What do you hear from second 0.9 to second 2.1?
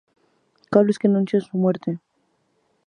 que anuncian su muerte.